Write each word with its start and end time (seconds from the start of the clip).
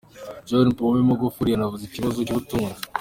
John 0.47 0.67
Pombe 0.77 0.99
Magufuli 1.09 1.49
yanavuze 1.51 1.83
ikibazo 1.85 2.19
cy’ubutunzi. 2.25 2.81